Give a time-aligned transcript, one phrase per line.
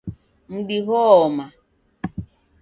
[0.53, 1.45] Mdi gho-oma